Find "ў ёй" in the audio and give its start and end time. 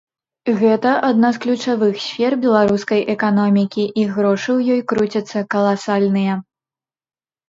4.57-4.81